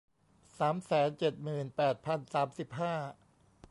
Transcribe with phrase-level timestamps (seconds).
[0.57, 2.93] สามแสนเจ็ดหมื่นแปดพันสามสิบห้า